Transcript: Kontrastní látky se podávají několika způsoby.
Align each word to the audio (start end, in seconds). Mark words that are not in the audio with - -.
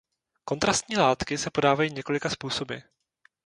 Kontrastní 0.45 0.97
látky 0.97 1.37
se 1.37 1.49
podávají 1.51 1.93
několika 1.93 2.29
způsoby. 2.29 2.75